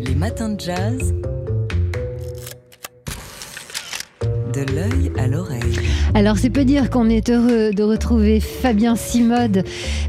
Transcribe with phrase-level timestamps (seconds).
[0.00, 1.14] Les matins de jazz.
[4.54, 5.60] De l'œil à l'oreille.
[6.14, 9.62] Alors c'est peu dire qu'on est heureux de retrouver Fabien Simode,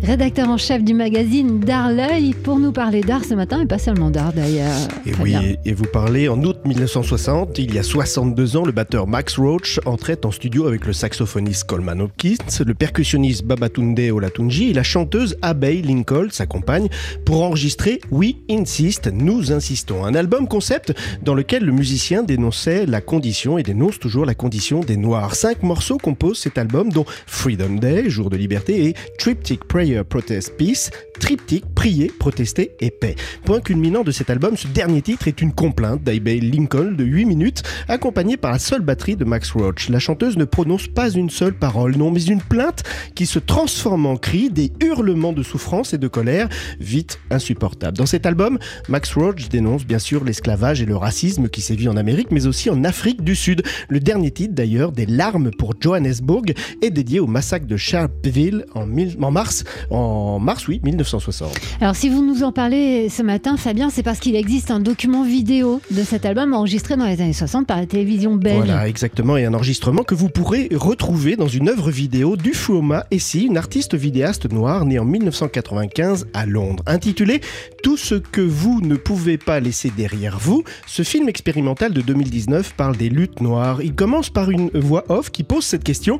[0.04, 3.78] rédacteur en chef du magazine D'Art l'œil, pour nous parler d'art ce matin, et pas
[3.78, 4.76] seulement d'art d'ailleurs.
[5.06, 9.08] Et oui, et vous parlez en août 1960, il y a 62 ans, le batteur
[9.08, 12.36] Max Roach entrait en studio avec le saxophoniste Coleman Hopkins,
[12.66, 16.88] le percussionniste Babatunde Olatunji et la chanteuse Abbey Lincoln, sa compagne,
[17.26, 20.94] pour enregistrer We Insist, Nous Insistons, un album concept
[21.24, 25.36] dans lequel le musicien dénonçait la condition et dénonce toujours la condition des Noirs.
[25.36, 30.56] Cinq morceaux composent cet album, dont Freedom Day, Jour de liberté, et Triptych Prayer Protest
[30.58, 33.16] Peace, triptyque Prier, Protester et Paix.
[33.44, 37.26] Point culminant de cet album, ce dernier titre est une complainte d'Abbey Lincoln de 8
[37.26, 39.90] minutes, accompagnée par la seule batterie de Max Roach.
[39.90, 42.84] La chanteuse ne prononce pas une seule parole, non, mais une plainte
[43.16, 46.50] qui se transforme en cri, des hurlements de souffrance et de colère,
[46.80, 47.98] vite insupportables.
[47.98, 51.98] Dans cet album, Max Roach dénonce bien sûr l'esclavage et le racisme qui sévit en
[51.98, 53.64] Amérique, mais aussi en Afrique du Sud.
[53.90, 56.46] Le dernier titre d'ailleurs, Des larmes pour Johannesburg,
[56.84, 61.71] est dédié au massacre de Sharpeville en mars, en mars oui, 1960.
[61.80, 65.24] Alors si vous nous en parlez ce matin, Fabien, c'est parce qu'il existe un document
[65.24, 68.66] vidéo de cet album enregistré dans les années 60 par la télévision belge.
[68.66, 73.06] Voilà, exactement, et un enregistrement que vous pourrez retrouver dans une œuvre vidéo du Fuoma
[73.12, 76.84] Essie, une artiste vidéaste noire née en 1995 à Londres.
[76.86, 77.42] Intitulé
[77.84, 82.74] Tout ce que vous ne pouvez pas laisser derrière vous, ce film expérimental de 2019
[82.76, 83.82] parle des luttes noires.
[83.82, 86.20] Il commence par une voix off qui pose cette question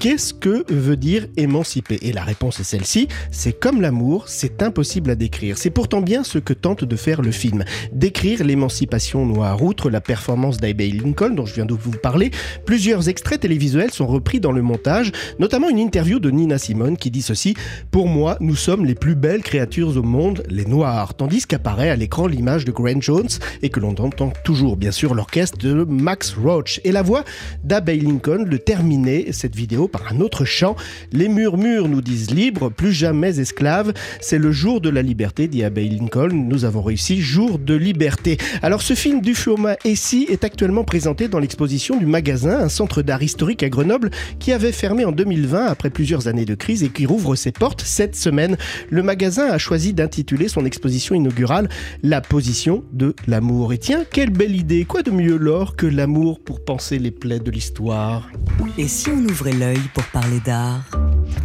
[0.00, 1.98] Qu'est-ce que veut dire émanciper?
[2.00, 5.58] Et la réponse est celle-ci, c'est comme l'amour, c'est impossible à décrire.
[5.58, 9.62] C'est pourtant bien ce que tente de faire le film, décrire l'émancipation noire.
[9.62, 12.30] Outre la performance d'Abbey Lincoln dont je viens de vous parler,
[12.64, 17.10] plusieurs extraits télévisuels sont repris dans le montage, notamment une interview de Nina Simone qui
[17.10, 17.54] dit ceci
[17.90, 21.96] Pour moi, nous sommes les plus belles créatures au monde, les noirs, tandis qu'apparaît à
[21.96, 23.28] l'écran l'image de Grant Jones
[23.60, 27.22] et que l'on entend toujours bien sûr l'orchestre de Max Roach et la voix
[27.64, 30.76] d'Abbey Lincoln le terminer cette vidéo par un autre chant.
[31.12, 33.92] Les murmures nous disent libres, plus jamais esclaves.
[34.20, 36.30] C'est le jour de la liberté, dit Abbey Lincoln.
[36.32, 38.38] Nous avons réussi, jour de liberté.
[38.62, 43.02] Alors ce film du Fuoma Essie est actuellement présenté dans l'exposition du magasin, un centre
[43.02, 46.88] d'art historique à Grenoble qui avait fermé en 2020 après plusieurs années de crise et
[46.88, 48.56] qui rouvre ses portes cette semaine.
[48.90, 51.68] Le magasin a choisi d'intituler son exposition inaugurale
[52.02, 53.72] La position de l'amour.
[53.72, 57.40] Et tiens, quelle belle idée, quoi de mieux l'or que l'amour pour penser les plaies
[57.40, 58.30] de l'histoire?
[58.78, 59.79] Et si on ouvrait l'œil?
[59.94, 60.82] Pour parler d'art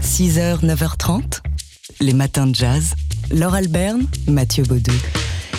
[0.02, 1.42] 6h, 9h30,
[2.00, 2.94] les matins de jazz.
[3.32, 4.92] Laure Alberne, Mathieu Baudou.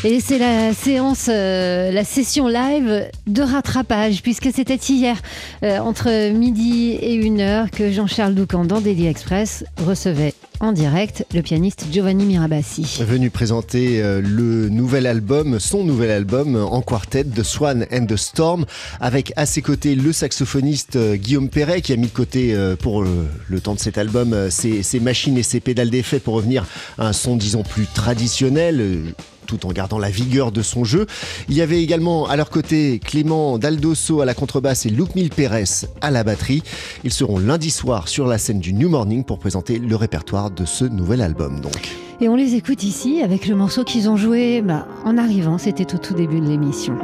[0.04, 5.16] Et c'est la séance, euh, la session live de rattrapage, puisque c'était hier,
[5.62, 11.24] euh, entre midi et une heure, que Jean-Charles Doucan, dans Daily Express, recevait en direct
[11.34, 12.98] le pianiste Giovanni Mirabassi.
[13.00, 18.16] Venu présenter euh, le nouvel album, son nouvel album en quartet, The Swan and the
[18.16, 18.64] Storm,
[19.00, 23.60] avec à ses côtés le saxophoniste Guillaume Perret qui a mis de côté pour le
[23.60, 26.66] temps de cet album ses, ses machines et ses pédales d'effet pour revenir
[26.98, 29.14] à un son disons plus traditionnel
[29.46, 31.06] tout en gardant la vigueur de son jeu.
[31.48, 35.86] Il y avait également à leur côté Clément Daldosso à la contrebasse et Luc Pérez
[36.00, 36.62] à la batterie.
[37.04, 40.64] Ils seront lundi soir sur la scène du New Morning pour présenter le répertoire de
[40.64, 41.96] ce nouvel album donc.
[42.20, 45.94] Et on les écoute ici avec le morceau qu'ils ont joué bah, en arrivant, c'était
[45.94, 46.96] au tout début de l'émission.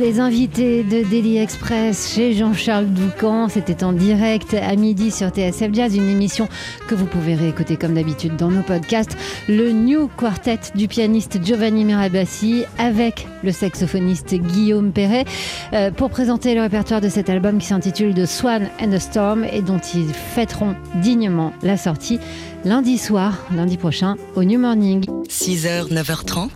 [0.00, 3.48] Les invités de Daily Express chez Jean-Charles Doucan.
[3.48, 6.48] C'était en direct à midi sur TSF Jazz, une émission
[6.88, 9.16] que vous pouvez réécouter comme d'habitude dans nos podcasts.
[9.46, 15.26] Le New Quartet du pianiste Giovanni Mirabassi avec le saxophoniste Guillaume Perret
[15.74, 19.44] euh, pour présenter le répertoire de cet album qui s'intitule The Swan and the Storm
[19.44, 22.18] et dont ils fêteront dignement la sortie
[22.64, 25.04] lundi soir, lundi prochain, au New Morning.
[25.28, 26.48] 6h, 9h30,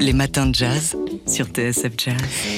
[0.00, 2.16] les matins de jazz sur TSF Jazz.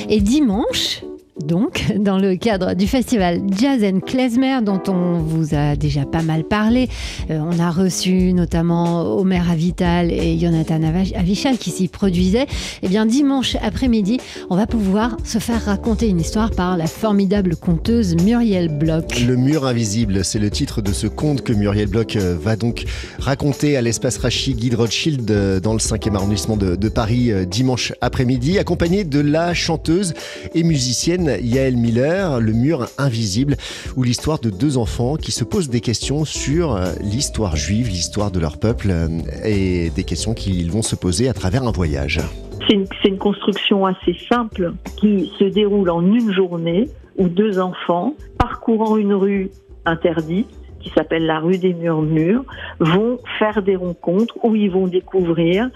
[0.09, 1.03] Et dimanche,
[1.45, 6.23] donc, dans le cadre du festival Jazz and Klezmer, dont on vous a déjà pas
[6.23, 6.89] mal parlé.
[7.31, 10.81] Euh, on a reçu notamment Omer Avital et Jonathan
[11.15, 12.43] Avichal qui s'y produisaient.
[12.43, 14.19] Et eh bien, dimanche après-midi,
[14.51, 19.21] on va pouvoir se faire raconter une histoire par la formidable conteuse Muriel Bloch.
[19.27, 22.85] Le mur invisible, c'est le titre de ce conte que Muriel Bloch euh, va donc
[23.19, 27.93] raconter à l'espace Rachid Guide Rothschild euh, dans le 5e arrondissement de, de Paris dimanche
[28.01, 30.15] après-midi, accompagnée de la chanteuse
[30.55, 33.57] et musicienne Yael Miller, Le mur invisible,
[33.97, 38.31] où l'histoire de deux enfants qui se posent des questions sur euh, l'histoire juive, l'histoire
[38.31, 39.09] de leur peuple, euh,
[39.45, 42.21] et des questions qu'ils vont se poser à travers un voyage.
[42.67, 48.15] C'est une, une, construction assez simple qui se déroule en une journée où deux enfants,
[48.39, 49.51] parcourant une rue
[49.85, 50.49] interdite,
[50.81, 52.45] qui s'appelle la rue des Murmures,
[52.79, 55.71] vont faire des rencontres où ils vont découvrir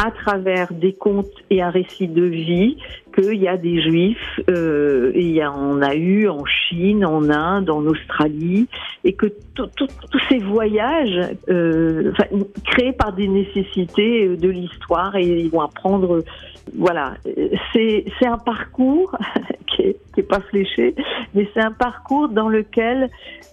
[0.00, 2.76] à travers des contes et un récit de vie
[3.16, 7.28] qu'il y a des juifs, euh, et il y en a eu en Chine, en
[7.28, 8.68] Inde, en Australie,
[9.02, 9.26] et que
[9.56, 9.68] tous
[10.28, 12.12] ces voyages euh,
[12.64, 16.22] créés par des nécessités de l'histoire, et ils vont apprendre,
[16.76, 17.14] voilà,
[17.72, 19.16] c'est un parcours
[19.66, 20.94] qui est, qui est pas fléché,
[21.34, 23.10] mais c'est un parcours dans lequel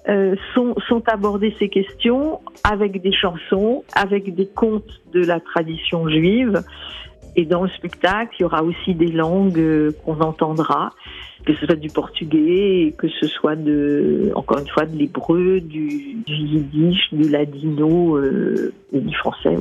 [0.07, 6.07] euh, sont, sont abordées ces questions avec des chansons, avec des contes de la tradition
[6.07, 6.63] juive.
[7.35, 10.91] Et dans le spectacle, il y aura aussi des langues euh, qu'on entendra
[11.45, 16.23] que ce soit du portugais, que ce soit de, encore une fois, de l'hébreu, du,
[16.27, 19.55] yiddish, du ladino euh, et du français.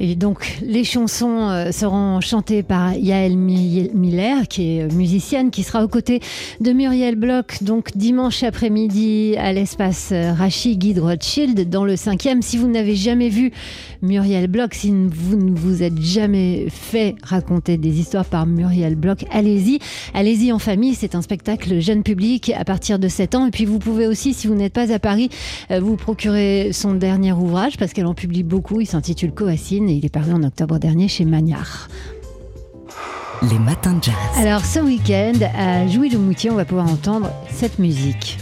[0.00, 5.84] Et donc, les chansons euh, seront chantées par Yael Miller, qui est musicienne, qui sera
[5.84, 6.20] aux côtés
[6.60, 12.40] de Muriel Bloch, donc dimanche après-midi à l'espace euh, Rachid Guide Rothschild, dans le 5e.
[12.40, 13.52] Si vous n'avez jamais vu
[14.00, 19.24] Muriel Bloch, si vous ne vous êtes jamais fait raconter des histoires par Muriel Bloch,
[19.30, 19.78] allez-y.
[20.14, 23.46] Allez-y en famille c'est un spectacle jeune public à partir de 7 ans.
[23.46, 25.30] Et puis vous pouvez aussi, si vous n'êtes pas à Paris,
[25.72, 28.80] euh, vous procurer son dernier ouvrage parce qu'elle en publie beaucoup.
[28.80, 31.88] Il s'intitule Coassine et il est paru en octobre dernier chez Magnard.
[33.50, 34.14] Les matins de jazz.
[34.36, 38.38] Alors ce week-end, à Jouy-le-Moutier, on va pouvoir entendre cette musique.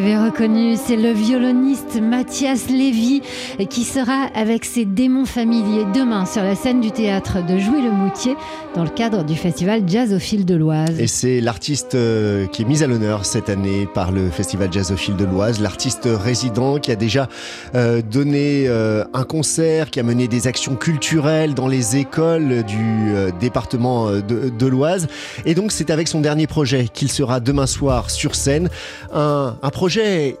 [0.00, 3.20] L'avez reconnu, c'est le violoniste Mathias Lévy
[3.68, 8.36] qui sera avec ses démons familiers demain sur la scène du théâtre de Jouy-le-Moutier
[8.76, 11.00] dans le cadre du festival Jazz au fil de l'Oise.
[11.00, 14.92] Et c'est l'artiste euh, qui est mis à l'honneur cette année par le festival Jazz
[14.92, 17.28] au fil de l'Oise, l'artiste résident qui a déjà
[17.74, 23.14] euh, donné euh, un concert, qui a mené des actions culturelles dans les écoles du
[23.40, 25.08] département de, de l'Oise.
[25.44, 28.68] Et donc c'est avec son dernier projet qu'il sera demain soir sur scène.
[29.12, 29.87] Un un, projet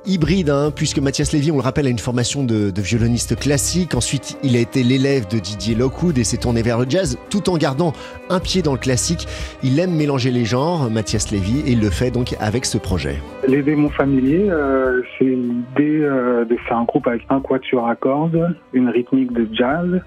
[0.06, 3.94] hybride, hein, puisque Mathias Lévy, on le rappelle, a une formation de, violoniste classique.
[3.94, 7.48] Ensuite, il a été l'élève de Didier Lockwood et s'est tourné vers le jazz, tout
[7.48, 7.92] en gardant
[8.28, 9.26] un pied dans le classique.
[9.62, 13.16] Il aime mélanger les genres, Mathias Lévy, et le fait donc avec ce projet.
[13.46, 17.96] Les démons familiers, euh, c'est l'idée euh, de faire un groupe avec un quatuor à
[17.96, 20.00] cordes, une rythmique de jazz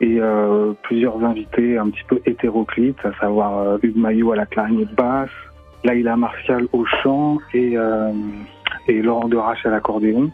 [0.00, 4.94] et euh, plusieurs invités un petit peu hétéroclites, à savoir Hugues Maillot à la clarinette
[4.94, 5.30] basse,
[5.84, 7.76] Laïla Martial au chant et,
[8.88, 10.30] et Laurent Derache à l'accordéon.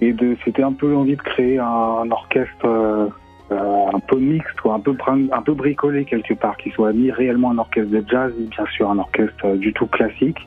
[0.00, 3.08] Et c'était un peu l'envie de créer un, orchestre euh,
[3.50, 4.94] un peu mixte, un peu,
[5.32, 8.90] un peu bricolé quelque part, qui soit ni réellement un orchestre de jazz, bien sûr
[8.90, 10.46] un orchestre du tout classique,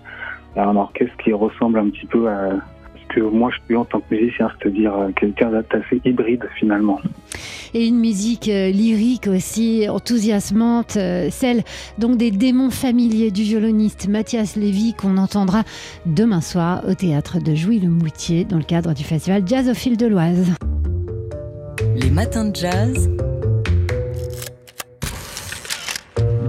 [0.55, 2.51] un orchestre qui ressemble un petit peu à,
[3.09, 6.99] que moi je suis en tant que musicien, c'est-à-dire euh, quelqu'un d'assez hybride finalement.
[7.73, 11.63] Et une musique euh, lyrique aussi enthousiasmante, euh, celle
[11.97, 15.63] donc des démons familiers du violoniste Mathias Lévy qu'on entendra
[16.05, 20.07] demain soir au théâtre de Jouy-le-Moutier dans le cadre du festival Jazz au fil de
[20.07, 20.51] l'Oise.
[21.95, 23.09] Les matins de jazz.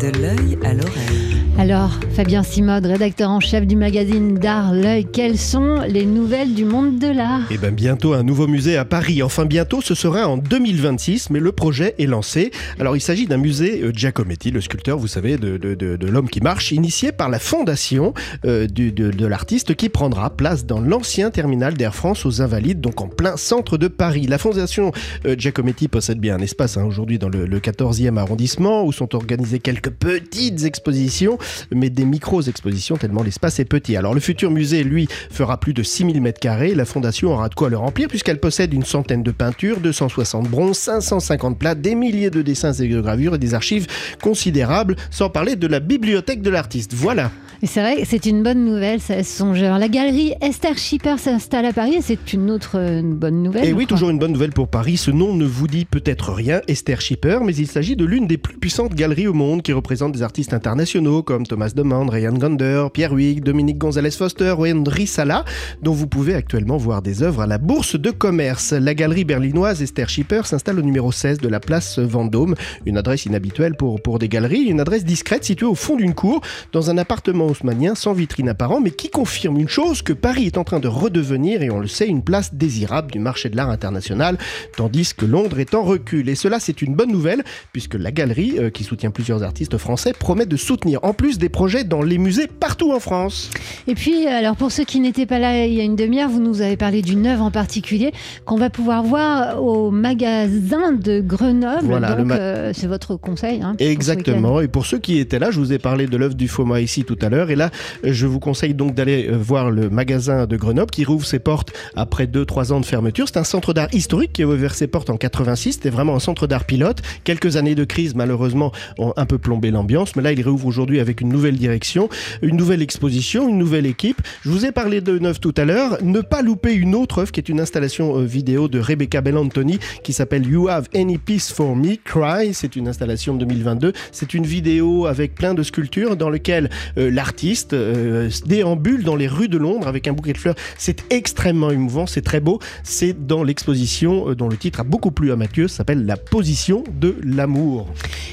[0.01, 1.30] De l'œil à l'oreille.
[1.59, 6.65] Alors, Fabien Simode, rédacteur en chef du magazine D'Art L'œil, quelles sont les nouvelles du
[6.65, 7.43] monde de l'art?
[7.51, 9.23] Eh bien bientôt un nouveau musée à Paris.
[9.23, 12.51] Enfin bientôt, ce sera en 2026, mais le projet est lancé.
[12.79, 16.73] Alors il s'agit d'un musée euh, Giacometti, le sculpteur, vous savez, de, l'homme qui marche,
[16.73, 18.15] initié par la fondation
[18.47, 23.09] euh, de l'artiste qui prendra place dans l'ancien terminal d'Air France aux Invalides, donc en
[23.09, 24.27] plein centre de Paris.
[24.27, 24.93] La fondation
[25.27, 29.15] euh, Giacometti possède bien un espace hein, aujourd'hui dans le, le 14e arrondissement où sont
[29.15, 31.39] organisées quelques petites expositions
[31.73, 33.97] mais des micro-expositions tellement l'espace est petit.
[33.97, 36.75] Alors le futur musée, lui, fera plus de 6000 mètres carrés.
[36.75, 40.79] La fondation aura de quoi le remplir puisqu'elle possède une centaine de peintures, 260 bronzes,
[40.79, 43.87] 550 plats, des milliers de dessins et de gravures et des archives
[44.23, 46.95] considérables, sans parler de la bibliothèque de l'artiste.
[46.95, 47.31] Voilà.
[47.63, 49.79] C'est vrai, c'est une bonne nouvelle, ça songeur.
[49.79, 53.67] La galerie Esther Schipper s'installe à Paris et c'est une autre une bonne nouvelle.
[53.67, 53.97] Et oui, crois.
[53.97, 54.97] toujours une bonne nouvelle pour Paris.
[54.97, 58.39] Ce nom ne vous dit peut-être rien, Esther Schipper, mais il s'agit de l'une des
[58.39, 62.87] plus puissantes galeries au monde qui représente des artistes internationaux comme Thomas Demand, Ryan Gander,
[62.93, 65.45] Pierre Huyghe, Dominique Gonzalez Foster ou Henry Sala,
[65.81, 68.73] dont vous pouvez actuellement voir des œuvres à la Bourse de commerce.
[68.73, 73.27] La galerie berlinoise Esther Schipper s'installe au numéro 16 de la place Vendôme, une adresse
[73.27, 76.41] inhabituelle pour, pour des galeries, une adresse discrète située au fond d'une cour,
[76.73, 80.59] dans un appartement haussmanien sans vitrine apparent, mais qui confirme une chose que Paris est
[80.59, 83.71] en train de redevenir, et on le sait, une place désirable du marché de l'art
[83.71, 84.37] international,
[84.77, 86.29] tandis que Londres est en recul.
[86.29, 90.13] Et cela, c'est une bonne nouvelle, puisque la galerie, euh, qui soutient plusieurs artistes français,
[90.13, 93.51] promet de soutenir en plus des projets dans les musées partout en France.
[93.87, 96.41] Et puis, alors pour ceux qui n'étaient pas là il y a une demi-heure, vous
[96.41, 98.13] nous avez parlé d'une œuvre en particulier
[98.47, 101.85] qu'on va pouvoir voir au magasin de Grenoble.
[101.85, 103.61] Voilà, Donc, euh, c'est votre conseil.
[103.61, 104.63] hein, pour Exactement.
[104.63, 107.05] Et pour ceux qui étaient là, je vous ai parlé de l'œuvre du FOMA ici
[107.05, 107.51] tout à l'heure.
[107.51, 107.69] Et là,
[108.03, 111.71] je vous conseille donc d'aller euh, voir le magasin de Grenoble qui rouvre ses portes
[111.97, 113.27] après 2-3 ans de fermeture.
[113.29, 115.75] C'est un centre d'art historique qui a ouvert ses portes en 86.
[115.75, 117.03] C'était vraiment un centre d'art pilote.
[117.25, 120.17] Quelques années de crise, malheureusement, ont un peu plombé l'ambiance.
[120.17, 122.09] Mais là, il réouvre aujourd'hui avec une nouvelle direction,
[122.43, 124.21] une nouvelle exposition, une nouvelle équipe.
[124.43, 125.99] Je vous ai parlé de neuf tout à l'heure.
[126.03, 129.79] Ne pas louper une autre œuvre qui est une installation euh, vidéo de Rebecca Bellantoni
[130.05, 132.55] qui s'appelle You Have Any Peace for Me Cry.
[132.55, 133.93] C'est une installation de 2022.
[134.13, 139.29] C'est une vidéo avec plein de sculptures dans lequel euh, l'artiste euh, déambule dans les
[139.29, 140.57] rues de Londres avec un bouquet de fleurs.
[140.79, 142.61] C'est extrêmement émouvant, c'est très beau.
[142.85, 147.17] C'est dans l'exposition dont le titre a beaucoup plu à Mathieu, s'appelle La position de
[147.25, 147.89] l'amour.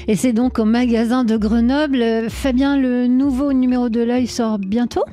[0.06, 2.02] Et c'est donc au magasin de Grenoble.
[2.02, 2.28] Euh,
[2.76, 5.04] Le nouveau numéro de l'œil sort bientôt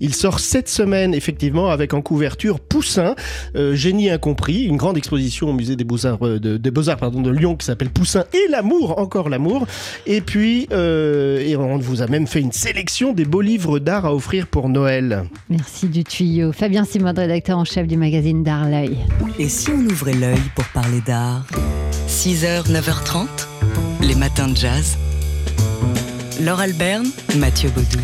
[0.00, 3.14] Il sort cette semaine, effectivement, avec en couverture Poussin,
[3.56, 7.20] euh, génie incompris, une grande exposition au musée des Beaux-Arts euh, de, des Beaux-Arts, pardon,
[7.20, 9.66] de Lyon qui s'appelle Poussin et l'amour, encore l'amour.
[10.06, 14.06] Et puis, euh, et on vous a même fait une sélection des beaux livres d'art
[14.06, 15.24] à offrir pour Noël.
[15.48, 16.52] Merci du tuyau.
[16.52, 18.96] Fabien Simon, rédacteur en chef du magazine d'Art L'œil.
[19.38, 21.46] Et si on ouvrait l'œil pour parler d'art?
[22.08, 23.26] 6h, 9h30,
[24.02, 24.98] les matins de jazz.
[26.40, 27.06] Laure Alberne,
[27.36, 27.98] Mathieu Baudou.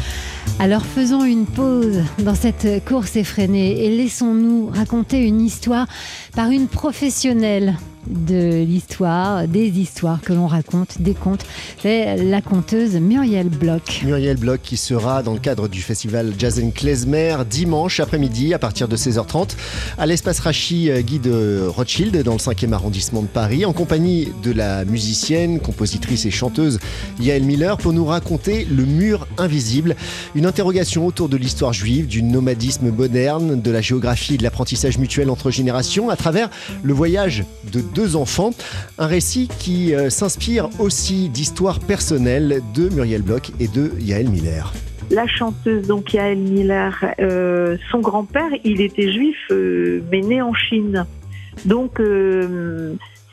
[0.59, 5.87] Alors faisons une pause dans cette course effrénée et laissons-nous raconter une histoire
[6.35, 7.77] par une professionnelle
[8.09, 11.45] de l'histoire, des histoires que l'on raconte, des contes.
[11.83, 14.03] C'est la conteuse Muriel Bloch.
[14.05, 18.89] Muriel Bloch qui sera dans le cadre du festival Jazz Klezmer dimanche après-midi à partir
[18.89, 19.51] de 16h30
[19.99, 24.29] à l'espace Rachi euh, Guy de Rothschild dans le 5e arrondissement de Paris en compagnie
[24.43, 26.79] de la musicienne, compositrice et chanteuse
[27.21, 29.97] Yael Miller pour nous raconter Le mur invisible,
[30.35, 34.99] une interrogation autour de l'histoire juive, du nomadisme moderne, de la géographie et de l'apprentissage
[34.99, 36.51] mutuel entre générations à travers
[36.83, 38.51] le voyage de deux enfants.
[38.99, 44.73] Un récit qui euh, s'inspire aussi d'histoires personnelles de Muriel Bloch et de Yael Miller.
[45.11, 50.53] La chanteuse, donc Yael Miller, euh, son grand-père, il était juif, euh, mais né en
[50.53, 51.07] Chine.
[51.65, 51.99] Donc,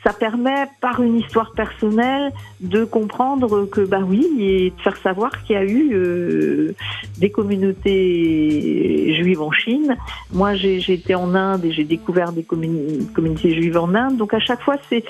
[0.04, 5.30] ça permet, par une histoire personnelle, de comprendre que, bah oui, et de faire savoir
[5.42, 6.74] qu'il y a eu euh,
[7.18, 9.96] des communautés juives en Chine.
[10.32, 14.16] Moi, j'ai été en Inde et j'ai découvert des communautés juives en Inde.
[14.18, 15.04] Donc, à chaque fois, c'est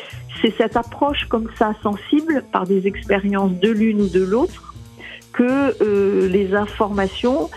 [0.58, 4.74] cette approche comme ça, sensible, par des expériences de l'une ou de l'autre,
[5.32, 7.50] que euh, les informations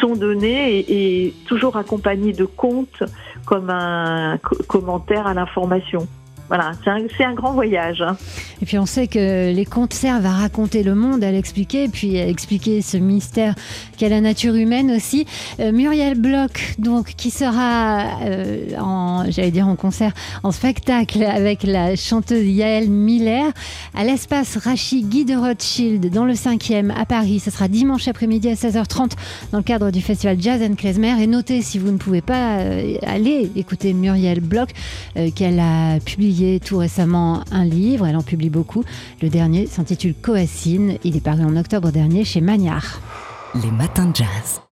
[0.00, 3.02] sont données et, et toujours accompagnées de contes
[3.46, 6.06] comme un co- commentaire à l'information.
[6.48, 8.02] Voilà, c'est un, grand voyage.
[8.02, 8.16] hein.
[8.60, 12.18] Et puis on sait que les contes servent à raconter le monde, à l'expliquer, puis
[12.18, 13.54] à expliquer ce mystère
[13.96, 15.26] qu'est la nature humaine aussi.
[15.60, 21.62] Euh, Muriel Bloch, donc, qui sera euh, en, j'allais dire en concert, en spectacle avec
[21.62, 23.46] la chanteuse Yael Miller
[23.94, 27.40] à l'espace Rachi Guy de Rothschild dans le 5e à Paris.
[27.40, 29.12] Ce sera dimanche après-midi à 16h30
[29.50, 31.22] dans le cadre du festival Jazz and Klezmer.
[31.22, 34.70] Et notez, si vous ne pouvez pas euh, aller écouter Muriel Bloch,
[35.34, 38.82] qu'elle a publié publié tout récemment un livre, elle en publie beaucoup.
[39.22, 43.00] Le dernier s'intitule Coacine, il est paru en octobre dernier chez Magnard.
[43.62, 44.60] Les matins jazz.